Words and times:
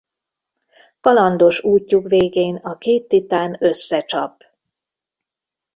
Kalandos 1.01 1.59
útjuk 1.63 2.07
végén 2.07 2.55
a 2.55 2.77
két 2.77 3.07
titán 3.07 3.55
összecsap. 3.59 4.43